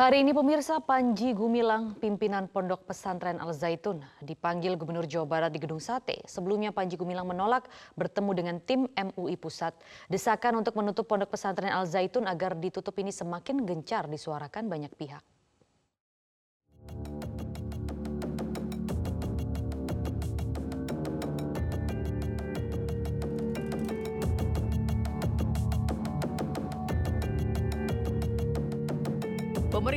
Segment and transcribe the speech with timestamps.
[0.00, 5.60] Hari ini pemirsa Panji Gumilang, pimpinan Pondok Pesantren Al Zaitun, dipanggil Gubernur Jawa Barat di
[5.60, 6.24] Gedung Sate.
[6.24, 7.68] Sebelumnya Panji Gumilang menolak
[8.00, 9.76] bertemu dengan tim MUI Pusat.
[10.08, 15.20] Desakan untuk menutup Pondok Pesantren Al Zaitun agar ditutup ini semakin gencar disuarakan banyak pihak.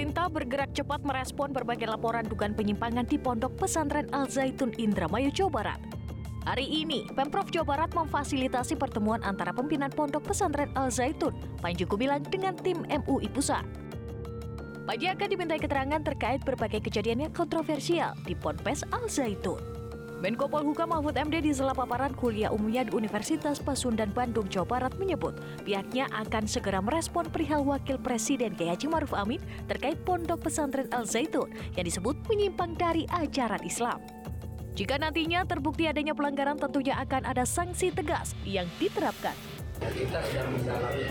[0.04, 5.64] Pemerintah bergerak cepat merespon berbagai laporan dugaan penyimpangan di Pondok Pesantren Al Zaitun Indramayu, Jawa
[5.64, 5.80] Barat.
[6.44, 11.32] Hari ini, Pemprov Jawa Barat memfasilitasi pertemuan antara pimpinan Pondok Pesantren Al Zaitun,
[11.64, 13.64] Panji Gumilang dengan tim MUI Pusat.
[14.84, 19.73] Panji akan dimintai keterangan terkait berbagai kejadian yang kontroversial di Ponpes Al Zaitun.
[20.24, 24.96] Menko Polhukam Mahfud MD di sela paparan kuliah umumnya di Universitas Pasundan Bandung, Jawa Barat
[24.96, 25.36] menyebut
[25.68, 31.04] pihaknya akan segera merespon perihal Wakil Presiden Kiai Haji Maruf Amin terkait pondok pesantren Al
[31.04, 34.00] Zaitun yang disebut menyimpang dari ajaran Islam.
[34.80, 39.36] Jika nantinya terbukti adanya pelanggaran tentunya akan ada sanksi tegas yang diterapkan.
[39.84, 41.04] Kita sedang mendalami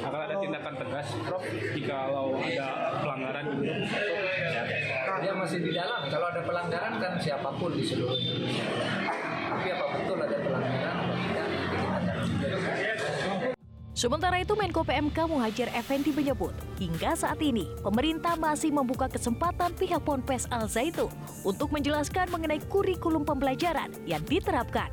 [0.00, 1.44] akan ada tindakan tegas, Prof,
[1.76, 3.44] jika ada pelanggaran.
[5.20, 6.08] Dia masih di dalam.
[6.08, 8.64] Kalau ada pelanggaran kan siapa pun di seluruh Indonesia.
[9.52, 11.06] Tapi apa betul ada pelanggaran?
[13.92, 20.00] Sementara itu Menko PMK Muhajir Effendi menyebut, hingga saat ini pemerintah masih membuka kesempatan pihak
[20.00, 21.12] Ponpes Al Zaitun
[21.44, 24.88] untuk menjelaskan mengenai kurikulum pembelajaran yang diterapkan.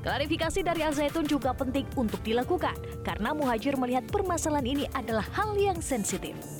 [0.00, 5.52] Klarifikasi dari Al Zaitun juga penting untuk dilakukan karena Muhajir melihat permasalahan ini adalah hal
[5.60, 6.57] yang sensitif.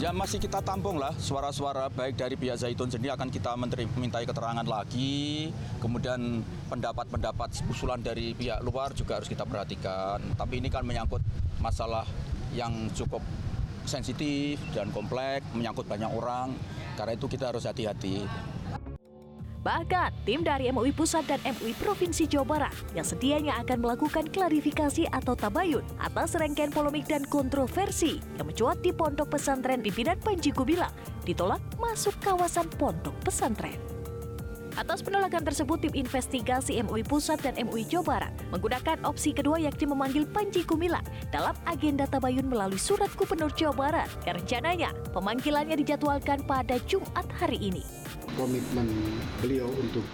[0.00, 3.52] Ya masih kita tampung lah suara-suara baik dari pihak Zaitun sendiri akan kita
[4.00, 5.52] mintai keterangan lagi.
[5.76, 6.40] Kemudian
[6.72, 10.16] pendapat-pendapat usulan dari pihak luar juga harus kita perhatikan.
[10.40, 11.20] Tapi ini kan menyangkut
[11.60, 12.08] masalah
[12.56, 13.20] yang cukup
[13.84, 16.56] sensitif dan kompleks, menyangkut banyak orang.
[16.96, 18.24] Karena itu kita harus hati-hati.
[19.60, 25.04] Bahkan, tim dari MUI Pusat dan MUI Provinsi Jawa Barat yang sedianya akan melakukan klarifikasi
[25.12, 30.92] atau tabayun atas rangkaian polemik dan kontroversi yang mencuat di pondok pesantren pimpinan Panji Gumilang
[31.28, 33.76] ditolak masuk kawasan pondok pesantren.
[34.80, 39.84] Atas penolakan tersebut, tim investigasi MUI Pusat dan MUI Jawa Barat menggunakan opsi kedua yakni
[39.84, 46.80] memanggil Panji Gumilang dalam agenda tabayun melalui surat Gubernur Jawa Barat rencananya pemanggilannya dijadwalkan pada
[46.88, 47.84] Jumat hari ini
[48.38, 48.86] komitmen
[49.40, 50.04] beliau untuk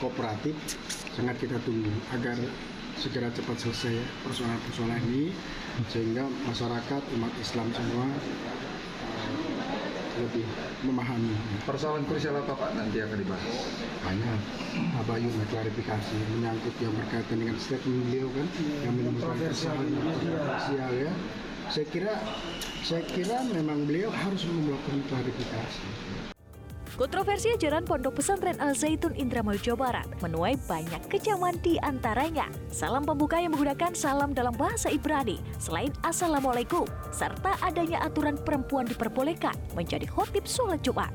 [0.00, 0.56] kooperatif
[1.14, 2.38] sangat kita tunggu agar
[3.00, 3.96] segera cepat selesai
[4.28, 5.32] persoalan-persoalan ini
[5.88, 9.32] sehingga masyarakat umat Islam semua uh,
[10.20, 10.44] lebih
[10.84, 11.32] memahami.
[11.64, 13.56] Persoalan krusial apa Pak nanti akan dibahas?
[14.04, 14.40] Banyak.
[15.00, 18.46] Abayun klarifikasi menyangkut yang berkaitan dengan statement beliau kan
[18.84, 21.10] yang menimbulkan kesalahan kontroversial ya.
[21.72, 22.14] Saya kira
[22.84, 25.88] saya kira memang beliau harus melakukan klarifikasi.
[27.00, 32.44] Kontroversi ajaran Pondok Pesantren Al Zaitun Indramayu Jawa Barat menuai banyak kecaman di antaranya.
[32.68, 39.56] Salam pembuka yang menggunakan salam dalam bahasa Ibrani selain Assalamualaikum, serta adanya aturan perempuan diperbolehkan
[39.72, 41.08] menjadi khotib sholat Jumat.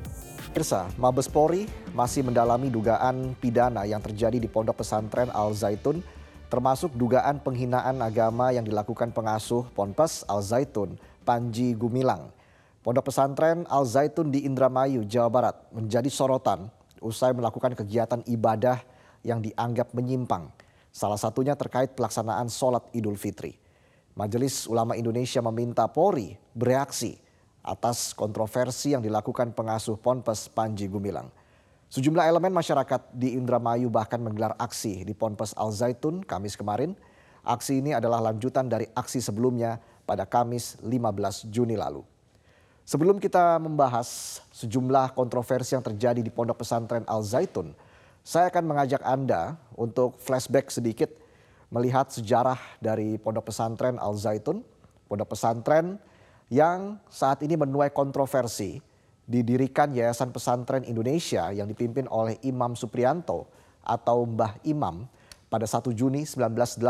[0.57, 6.02] Irsa, Mabes Polri masih mendalami dugaan pidana yang terjadi di Pondok Pesantren Al Zaitun,
[6.50, 12.34] termasuk dugaan penghinaan agama yang dilakukan pengasuh Ponpes Al Zaitun, Panji Gumilang.
[12.85, 16.69] Pondok pesantren Al Zaitun di Indramayu, Jawa Barat menjadi sorotan
[17.01, 18.78] usai melakukan kegiatan ibadah
[19.25, 20.53] yang dianggap menyimpang.
[20.94, 23.57] Salah satunya terkait pelaksanaan sholat Idul Fitri.
[24.13, 27.18] Majelis Ulama Indonesia meminta Polri bereaksi
[27.66, 31.34] atas kontroversi yang dilakukan pengasuh Ponpes Panji Gumilang.
[31.90, 36.94] Sejumlah elemen masyarakat di Indramayu bahkan menggelar aksi di Ponpes Al Zaitun Kamis kemarin.
[37.41, 42.14] Aksi ini adalah lanjutan dari aksi sebelumnya pada Kamis 15 Juni lalu.
[42.85, 47.73] Sebelum kita membahas sejumlah kontroversi yang terjadi di Pondok Pesantren Al Zaitun,
[48.22, 51.09] saya akan mengajak Anda untuk flashback sedikit
[51.73, 54.61] melihat sejarah dari Pondok Pesantren Al Zaitun,
[55.09, 55.97] Pondok Pesantren
[56.53, 58.78] yang saat ini menuai kontroversi
[59.26, 63.49] didirikan Yayasan Pesantren Indonesia yang dipimpin oleh Imam Suprianto
[63.81, 65.09] atau Mbah Imam
[65.49, 66.85] pada 1 Juni 1983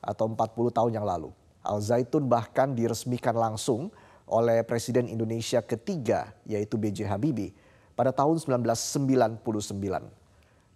[0.00, 1.28] atau 40 tahun yang lalu.
[1.60, 3.92] Al Zaitun bahkan diresmikan langsung
[4.28, 7.08] oleh Presiden Indonesia ketiga yaitu B.J.
[7.08, 7.52] Habibie
[7.98, 9.42] pada tahun 1999.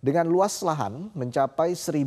[0.02, 2.02] Dengan luas lahan mencapai 1.200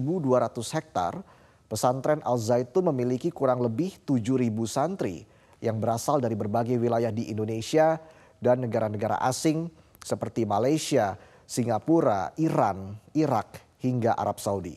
[0.76, 1.24] hektar,
[1.72, 5.24] pesantren Al Zaitun memiliki kurang lebih 7.000 santri
[5.64, 7.96] yang berasal dari berbagai wilayah di Indonesia
[8.44, 9.72] dan negara-negara asing
[10.04, 11.16] seperti Malaysia,
[11.48, 14.76] Singapura, Iran, Irak, hingga Arab Saudi.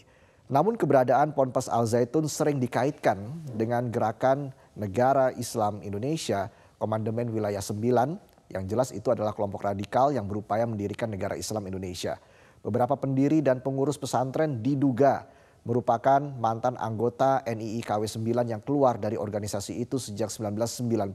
[0.49, 3.21] Namun keberadaan Ponpes Al Zaitun sering dikaitkan
[3.53, 6.49] dengan gerakan negara Islam Indonesia
[6.79, 12.17] Komandemen Wilayah 9 yang jelas itu adalah kelompok radikal yang berupaya mendirikan negara Islam Indonesia.
[12.65, 15.29] Beberapa pendiri dan pengurus pesantren diduga
[15.69, 21.13] merupakan mantan anggota NII KW 9 yang keluar dari organisasi itu sejak 1992.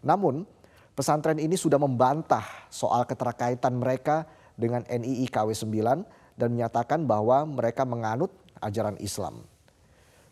[0.00, 0.48] Namun,
[0.96, 2.42] pesantren ini sudah membantah
[2.72, 4.24] soal keterkaitan mereka
[4.56, 8.32] dengan NII KW 9 dan menyatakan bahwa mereka menganut
[8.62, 9.44] ajaran Islam.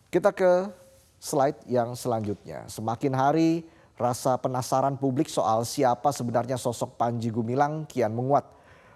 [0.09, 0.71] Kita ke
[1.19, 2.65] slide yang selanjutnya.
[2.71, 3.67] Semakin hari
[3.97, 8.45] rasa penasaran publik soal siapa sebenarnya sosok Panji Gumilang kian menguat.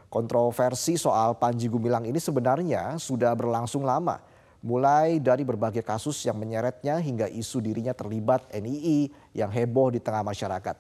[0.08, 4.22] Kontroversi soal Panji Gumilang ini sebenarnya sudah berlangsung lama.
[4.62, 10.22] Mulai dari berbagai kasus yang menyeretnya hingga isu dirinya terlibat NII yang heboh di tengah
[10.22, 10.78] masyarakat.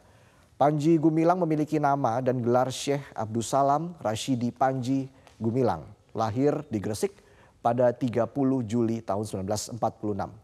[0.54, 5.10] Panji Gumilang memiliki nama dan gelar Syekh Abdul Salam Rashidi Panji
[5.42, 5.82] Gumilang.
[6.14, 7.18] Lahir di Gresik
[7.66, 8.30] pada 30
[8.70, 10.41] Juli tahun 1946.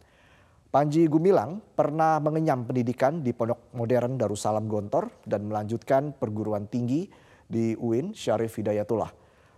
[0.68, 7.08] Panji Gumilang pernah mengenyam pendidikan di Pondok Modern Darussalam Gontor dan melanjutkan perguruan tinggi
[7.48, 9.08] di UIN Syarif Hidayatullah.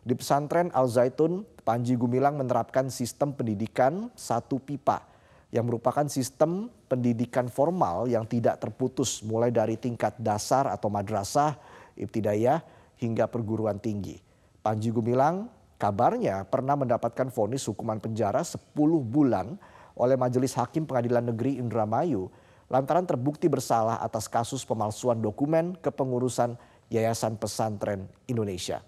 [0.06, 5.02] Di pesantren Al Zaitun, Panji Gumilang menerapkan sistem pendidikan satu pipa
[5.50, 11.58] yang merupakan sistem pendidikan formal yang tidak terputus mulai dari tingkat dasar atau madrasah,
[11.98, 12.62] ibtidayah
[13.02, 14.22] hingga perguruan tinggi.
[14.62, 18.76] Panji Gumilang Kabarnya pernah mendapatkan vonis hukuman penjara 10
[19.08, 19.56] bulan
[20.00, 22.32] oleh Majelis Hakim Pengadilan Negeri Indramayu
[22.72, 26.56] lantaran terbukti bersalah atas kasus pemalsuan dokumen kepengurusan
[26.88, 28.80] Yayasan Pesantren Indonesia.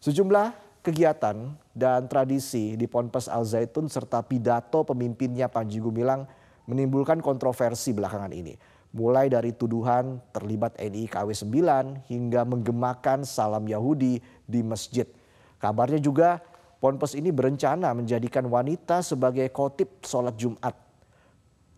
[0.00, 6.24] Sejumlah kegiatan dan tradisi di Ponpes Al Zaitun serta pidato pemimpinnya Panji Gumilang
[6.70, 8.56] menimbulkan kontroversi belakangan ini.
[8.96, 15.04] Mulai dari tuduhan terlibat NI KW 9 hingga menggemakan salam Yahudi di masjid.
[15.60, 16.40] Kabarnya juga
[16.76, 20.76] Ponpes ini berencana menjadikan wanita sebagai khotib sholat Jumat.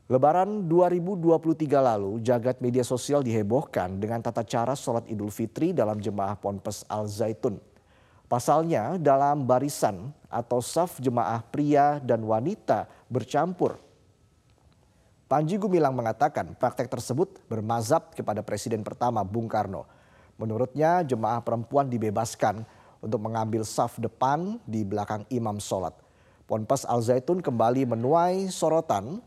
[0.09, 6.35] Lebaran 2023 lalu, jagat media sosial dihebohkan dengan tata cara sholat Idul Fitri dalam jemaah
[6.35, 7.61] Ponpes Al Zaitun.
[8.25, 13.81] Pasalnya dalam barisan atau saf jemaah pria dan wanita bercampur.
[15.29, 19.85] Panji Gumilang mengatakan praktek tersebut bermazhab kepada Presiden pertama Bung Karno.
[20.41, 22.65] Menurutnya jemaah perempuan dibebaskan
[22.99, 25.95] untuk mengambil saf depan di belakang imam sholat.
[26.49, 29.21] Ponpes Al Zaitun kembali menuai sorotan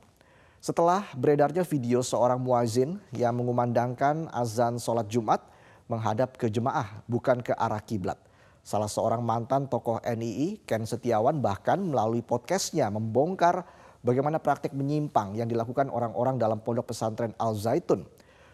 [0.61, 5.41] setelah beredarnya video seorang muazin yang mengumandangkan azan sholat Jumat
[5.89, 8.17] menghadap ke jemaah bukan ke arah kiblat.
[8.61, 13.65] Salah seorang mantan tokoh NII, Ken Setiawan bahkan melalui podcastnya membongkar
[14.05, 18.05] bagaimana praktik menyimpang yang dilakukan orang-orang dalam pondok pesantren Al Zaitun.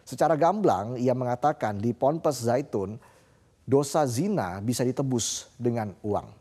[0.07, 2.95] Secara gamblang ia mengatakan di Ponpes Zaitun
[3.67, 6.31] dosa zina bisa ditebus dengan uang.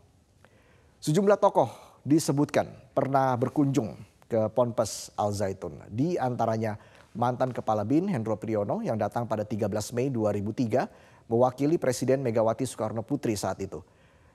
[1.03, 1.67] Sejumlah tokoh
[2.07, 3.99] disebutkan pernah berkunjung
[4.31, 5.83] ke Ponpes Al Zaitun.
[5.91, 6.79] Di antaranya
[7.11, 13.03] mantan Kepala BIN Hendro Priyono yang datang pada 13 Mei 2003 mewakili Presiden Megawati Soekarno
[13.03, 13.83] Putri saat itu.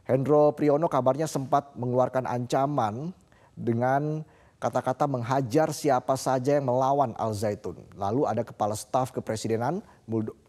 [0.05, 3.17] Hendro Priyono kabarnya sempat mengeluarkan ancaman
[3.57, 4.21] dengan
[4.61, 7.81] kata-kata menghajar siapa saja yang melawan Al Zaitun.
[7.97, 9.81] Lalu ada Kepala Staf Kepresidenan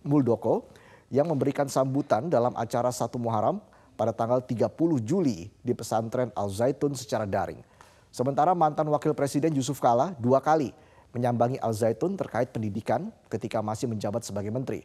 [0.03, 0.67] Muldoko
[1.13, 3.61] yang memberikan sambutan dalam acara satu Muharram
[3.93, 4.65] pada tanggal 30
[5.05, 7.61] Juli di pesantren Al Zaitun secara daring.
[8.09, 10.73] Sementara mantan Wakil Presiden Yusuf Kala dua kali
[11.13, 14.81] menyambangi Al Zaitun terkait pendidikan ketika masih menjabat sebagai menteri.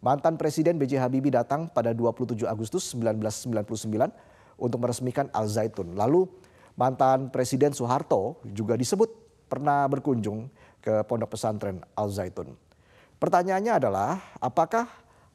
[0.00, 0.96] Mantan Presiden B.J.
[0.96, 5.92] Habibie datang pada 27 Agustus 1999 untuk meresmikan Al Zaitun.
[5.92, 6.24] Lalu
[6.72, 9.12] mantan Presiden Soeharto juga disebut
[9.52, 10.48] pernah berkunjung
[10.80, 12.56] ke pondok pesantren Al Zaitun.
[13.16, 14.84] Pertanyaannya adalah apakah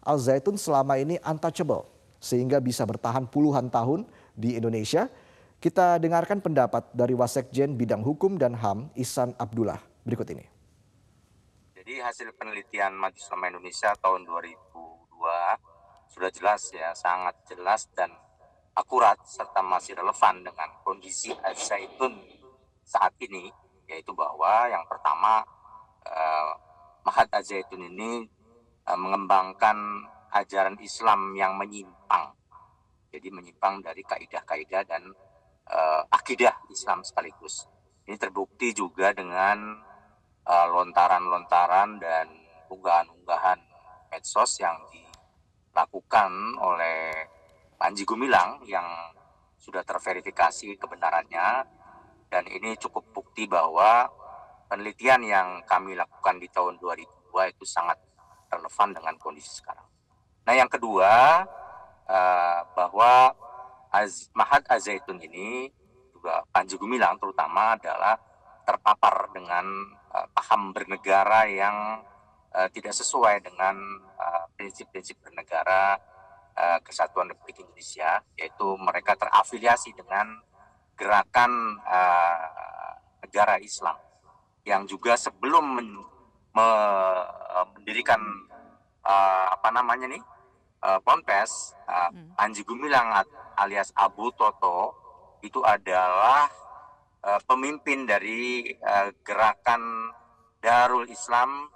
[0.02, 1.86] Al Zaitun selama ini untouchable
[2.22, 4.06] sehingga bisa bertahan puluhan tahun
[4.38, 5.10] di Indonesia.
[5.62, 10.46] Kita dengarkan pendapat dari Wasekjen Bidang Hukum dan HAM Ihsan Abdullah berikut ini.
[11.78, 18.10] Jadi hasil penelitian Majelis Ulama Indonesia tahun 2002 sudah jelas ya, sangat jelas dan
[18.74, 22.18] akurat serta masih relevan dengan kondisi Al Zaitun
[22.82, 23.54] saat ini
[23.86, 25.46] yaitu bahwa yang pertama
[26.08, 26.52] eh,
[27.06, 28.26] Mahat Al Zaitun ini
[28.98, 29.78] mengembangkan
[30.32, 32.32] ajaran Islam yang menyimpang.
[33.12, 35.04] Jadi menyimpang dari kaidah-kaidah dan
[35.68, 37.68] uh, akidah Islam sekaligus.
[38.08, 39.78] Ini terbukti juga dengan
[40.44, 42.28] eh, lontaran-lontaran uh, dan
[42.68, 43.60] unggahan-unggahan
[44.10, 47.30] medsos yang dilakukan oleh
[47.78, 48.84] Panji Gumilang yang
[49.62, 51.48] sudah terverifikasi kebenarannya
[52.28, 54.10] dan ini cukup bukti bahwa
[54.66, 58.00] penelitian yang kami lakukan di tahun 2002 itu sangat
[58.52, 59.88] relevan dengan kondisi sekarang.
[60.44, 61.46] Nah yang kedua
[62.06, 63.32] uh, bahwa
[63.92, 65.68] Az, Mahat Azaitun ini
[66.16, 68.16] juga Panji Gumilang terutama adalah
[68.64, 69.68] terpapar dengan
[70.16, 72.00] uh, paham bernegara yang
[72.56, 73.76] uh, tidak sesuai dengan
[74.54, 75.98] prinsip-prinsip bernegara
[76.86, 80.38] kesatuan Republik Indonesia, yaitu mereka terafiliasi dengan
[80.94, 81.82] gerakan
[83.18, 83.98] negara Islam
[84.62, 85.82] yang juga sebelum
[86.52, 88.20] mendirikan
[89.06, 90.22] uh, apa namanya nih
[90.84, 93.14] uh, Ponpes, uh, Panji Gumilang
[93.56, 94.96] alias Abu Toto
[95.42, 96.50] itu adalah
[97.26, 100.14] uh, pemimpin dari uh, gerakan
[100.62, 101.70] Darul Islam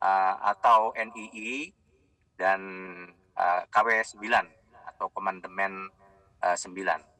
[0.00, 1.68] uh, atau NII
[2.40, 2.60] dan
[3.36, 4.24] uh, KW 9
[4.96, 5.92] atau Komandemen
[6.40, 7.11] uh, 9.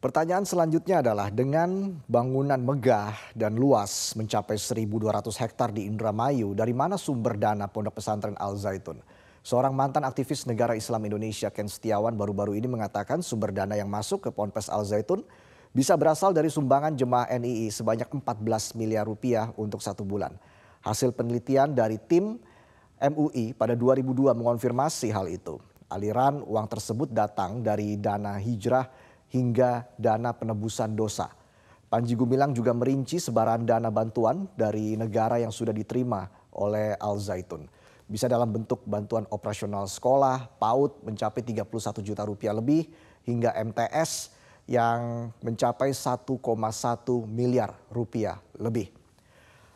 [0.00, 4.88] Pertanyaan selanjutnya adalah dengan bangunan megah dan luas mencapai 1.200
[5.36, 8.96] hektar di Indramayu, dari mana sumber dana Pondok Pesantren Al Zaitun?
[9.44, 14.24] Seorang mantan aktivis negara Islam Indonesia Ken Setiawan baru-baru ini mengatakan sumber dana yang masuk
[14.24, 15.20] ke Ponpes Al Zaitun
[15.76, 20.32] bisa berasal dari sumbangan jemaah NII sebanyak 14 miliar rupiah untuk satu bulan.
[20.80, 22.40] Hasil penelitian dari tim
[22.96, 25.60] MUI pada 2002 mengonfirmasi hal itu.
[25.92, 31.30] Aliran uang tersebut datang dari dana hijrah hingga dana penebusan dosa.
[31.90, 37.66] Panji Gumilang juga merinci sebaran dana bantuan dari negara yang sudah diterima oleh Al Zaitun.
[38.06, 42.90] Bisa dalam bentuk bantuan operasional sekolah, PAUD mencapai 31 juta rupiah lebih,
[43.26, 44.34] hingga MTS
[44.70, 46.26] yang mencapai 1,1
[47.26, 48.90] miliar rupiah lebih.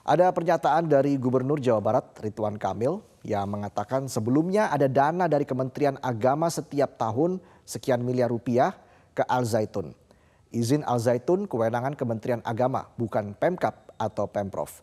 [0.06, 5.96] Ada pernyataan dari Gubernur Jawa Barat Ridwan Kamil yang mengatakan sebelumnya ada dana dari Kementerian
[6.04, 8.76] Agama setiap tahun sekian miliar rupiah
[9.14, 9.94] ke Al Zaitun.
[10.50, 14.82] Izin Al Zaitun kewenangan Kementerian Agama, bukan Pemkap atau Pemprov.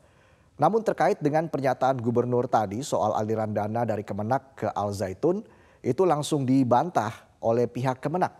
[0.59, 5.43] Namun terkait dengan pernyataan gubernur tadi soal aliran dana dari Kemenak ke Al Zaitun,
[5.81, 7.11] itu langsung dibantah
[7.41, 8.31] oleh pihak Kemenak.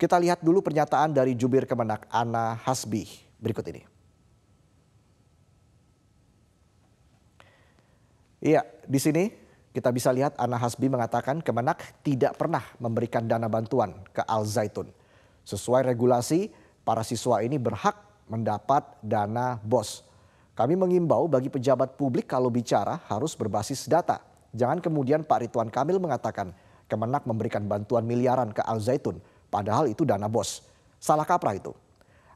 [0.00, 3.06] Kita lihat dulu pernyataan dari jubir Kemenak Ana Hasbi
[3.38, 3.82] berikut ini.
[8.42, 9.30] Iya, di sini
[9.70, 15.01] kita bisa lihat Ana Hasbi mengatakan Kemenak tidak pernah memberikan dana bantuan ke Al Zaitun.
[15.42, 16.50] Sesuai regulasi,
[16.82, 17.98] para siswa ini berhak
[18.30, 20.06] mendapat dana BOS.
[20.52, 24.20] Kami mengimbau bagi pejabat publik kalau bicara harus berbasis data.
[24.52, 26.52] Jangan kemudian Pak Ridwan Kamil mengatakan
[26.92, 29.16] Kemenak memberikan bantuan miliaran ke Al Zaitun,
[29.48, 30.60] padahal itu dana BOS.
[31.00, 31.72] Salah kaprah itu.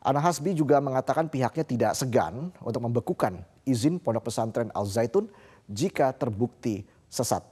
[0.00, 5.28] Ana Hasbi juga mengatakan pihaknya tidak segan untuk membekukan izin pondok pesantren Al Zaitun
[5.68, 7.44] jika terbukti sesat.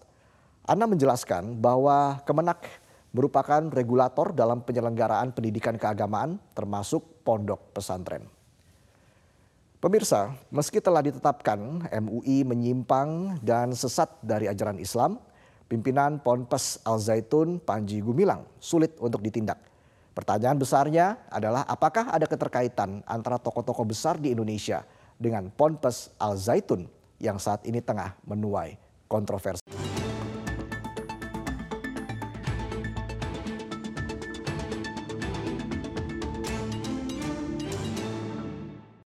[0.64, 2.64] Ana menjelaskan bahwa Kemenak
[3.14, 8.26] merupakan regulator dalam penyelenggaraan pendidikan keagamaan termasuk pondok pesantren.
[9.78, 15.20] Pemirsa, meski telah ditetapkan MUI menyimpang dan sesat dari ajaran Islam,
[15.70, 19.60] pimpinan Ponpes Al Zaitun Panji Gumilang sulit untuk ditindak.
[20.16, 24.82] Pertanyaan besarnya adalah apakah ada keterkaitan antara tokoh-tokoh besar di Indonesia
[25.20, 26.88] dengan Ponpes Al Zaitun
[27.20, 29.73] yang saat ini tengah menuai kontroversi.